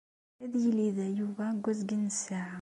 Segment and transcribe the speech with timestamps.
[0.43, 2.57] Ad yili da Yuba deg azgen n ssaɛa.